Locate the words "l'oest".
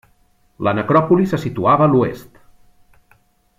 1.93-2.43